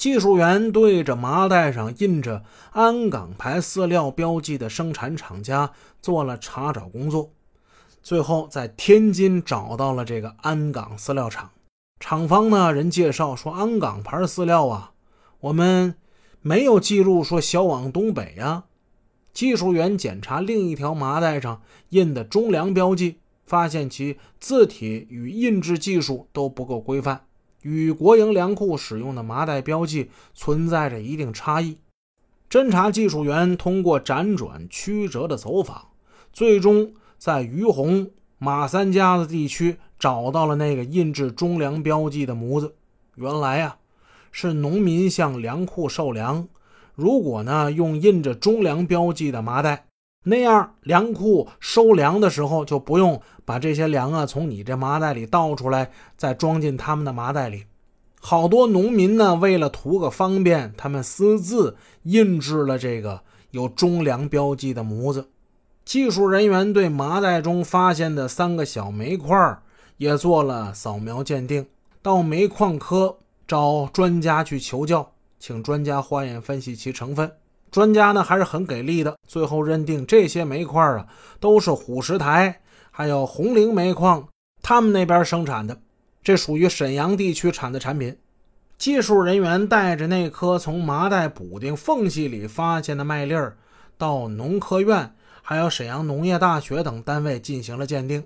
[0.00, 7.32] 技术员对着麻袋上印着安港牌饲料标记的生产厂家做了查找工作，
[8.02, 11.50] 最后在天津找到了这个安港饲料厂。
[11.98, 14.92] 厂方呢人介绍说，安港牌饲料啊，
[15.40, 15.94] 我们
[16.40, 18.64] 没有记录说销往东北呀。
[19.34, 21.60] 技术员检查另一条麻袋上
[21.90, 27.26] 印的中粮标记，发现其字体与印制技术都不够规范，
[27.62, 31.78] 与国营粮库使用的麻袋标记存在着一定差异。
[32.48, 35.88] 侦查技术员通过辗转曲折的走访，
[36.32, 42.74] 最终在于洪马三家子地区找到了那个印制中粮标记的模子。
[43.14, 43.76] 原来呀，
[44.32, 46.48] 是农民向粮库售粮。
[46.94, 49.86] 如果呢用印着中粮标记的麻袋，
[50.24, 57.64] 那样粮库收粮的时候就不用把这些粮啊从你这麻袋里倒出来，再装进他们的麻袋里。
[58.20, 65.30] 好多农民呢为了图个方便，他们私自印制了这个有中粮标记的模子。
[65.86, 69.58] 技术人员对麻袋中发现的三个小煤块
[69.96, 71.66] 也做了扫描鉴定，
[72.02, 73.16] 到煤矿科
[73.48, 75.12] 找专家去求教。
[75.38, 77.32] 请专家化验分析其成分，
[77.70, 81.06] 专家呢还是很给力的，最后认定这些煤块啊
[81.38, 84.28] 都是虎石台还有红岭煤矿
[84.62, 85.78] 他们那边生产的，
[86.22, 88.16] 这属于沈阳地区产的产品。
[88.76, 93.56] 技术人员带着那颗从麻袋补丁缝隙里发现的麦粒儿，
[93.96, 98.24] 到农科院还有沈阳农业大学等单位进行了鉴定，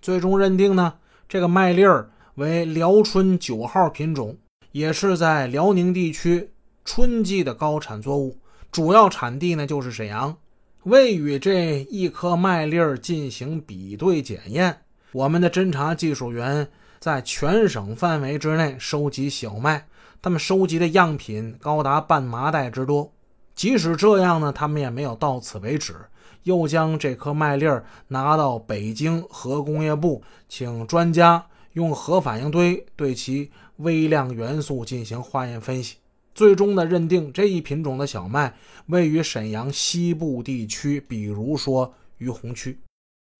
[0.00, 0.94] 最终认定呢
[1.28, 4.36] 这个麦粒儿为辽春九号品种，
[4.72, 6.50] 也是在辽宁地区。
[6.84, 8.38] 春季的高产作物，
[8.76, 10.36] 主要产地呢就是沈阳。
[10.82, 16.68] 为与这一颗麦粒儿进行比对检验，我们的侦查技术员
[16.98, 19.86] 在全省范围之内收集小麦，
[20.20, 23.10] 他们收集的样品高达半麻袋之多。
[23.54, 25.94] 即使这样呢，他们也没有到此为止，
[26.42, 35.96] 又将这颗麦粒儿拿到北京核工业部，请专家用核反应堆对其微量元素进行化验分析。
[36.36, 38.54] 最终呢，认定这一品种的小麦
[38.88, 42.78] 位于沈阳西部地区，比如说于洪区。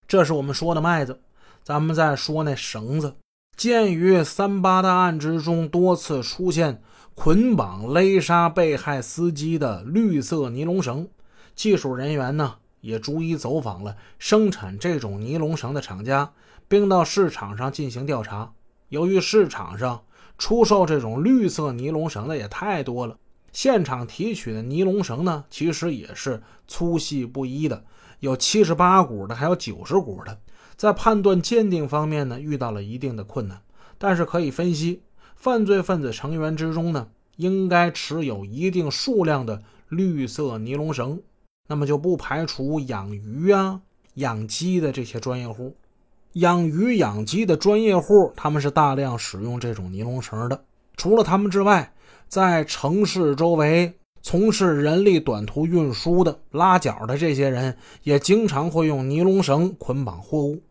[0.09, 1.21] 这是我们说的麦子，
[1.63, 3.17] 咱们再说那绳子。
[3.55, 6.81] 鉴于三八大案之中多次出现
[7.15, 11.07] 捆绑勒杀被害司机的绿色尼龙绳，
[11.55, 16.33] 技术人员呢也逐一走访了生产这种尼龙绳的厂家，
[16.67, 18.55] 并到市场上进行调查。
[18.89, 20.03] 由于市场上，
[20.39, 23.19] 出售这种绿色尼龙绳的也太多了，
[23.53, 27.85] 现场提取的尼龙绳呢，其实也是粗细不一的，
[28.21, 30.39] 有七十八股的，还有九十股的，
[30.77, 33.63] 在判断鉴定方面呢，遇到了一定的困难。
[33.99, 35.03] 但是可以分析，
[35.35, 41.23] 犯罪分子成员之中呢，应该持有一定数量的绿色尼龙绳，
[41.69, 43.81] 那么就不排除养鱼啊、
[44.15, 45.75] 养鸡的这些专业户。
[46.37, 50.65] 养鱼养鸡的专业户，他们是大量使用这种尼龙绳的。
[50.95, 51.95] 除了他们之外，
[52.29, 60.63] 在城市周围从事人力短途运输的、拉脚的这些人，也经常会用尼龙绳捆绑货物。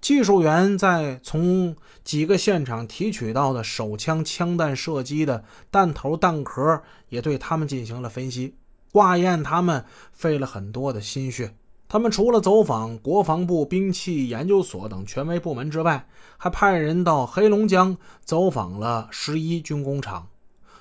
[0.00, 8.56] 技术员在从几个现场提取到的手枪枪弹射击的弹头弹壳，也对他们进行了分析、
[8.92, 11.54] 化验，他们费了很多的心血。
[11.94, 20.26] 他们除了走访国防部兵器研究所等权威部门之外，还派人到黑龙江走访了十一军工厂，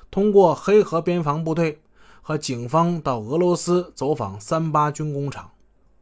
[0.10, 1.80] 通过黑河边防部队
[2.24, 5.52] 和警方到俄罗斯走访三八军工厂。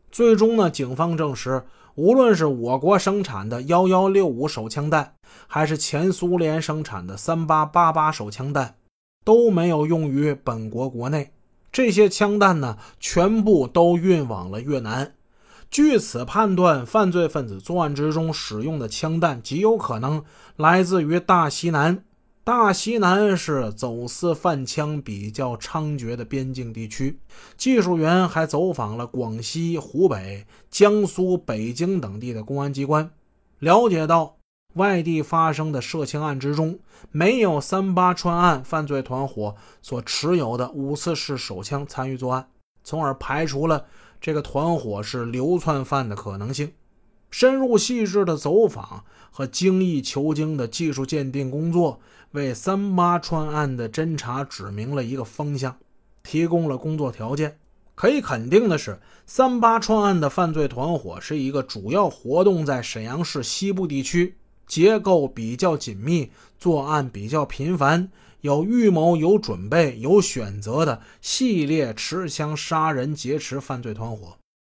[0.09, 1.61] 最终呢，警方证实，
[1.95, 8.75] 无论是我国生产的幺幺六五手枪弹，还是前苏联生产的三八八八手枪弹，
[9.25, 11.33] 都没有用于本国国内。
[11.71, 15.13] 这些枪弹呢，全部都运往了越南。
[15.69, 20.23] 据此判断，犯罪分子作案之中使用的枪弹极有可能
[20.57, 22.03] 来自于大西南。
[22.43, 27.19] 大西南是走私贩枪比较猖獗的边境地区。
[27.55, 33.11] 技术员还走访了广西、湖北、江苏、北京等地的公安机关，
[33.59, 34.41] 了解到。
[34.73, 36.79] 外地发生的涉枪案之中，
[37.12, 42.47] 没有三八川案犯罪团伙所持有的五四式手枪参与作案，
[42.84, 43.85] 从而排除了
[44.20, 46.72] 这个团伙是流窜犯的可能性。
[47.29, 52.00] 深入细致的走访和精益求精的技术鉴定工作，
[52.32, 55.78] 为三八川案的侦查指明了一个方向，
[56.23, 57.58] 提供了工作条件。
[57.96, 64.38] 可以肯定的是，三八川案的犯罪团伙是一个主要活动在沈阳市西部地区。
[64.72, 68.09] 结构比较紧密，作案比较频繁，
[68.40, 74.38] 有预谋、有准备、有选择的系列持枪杀人劫持犯罪团伙。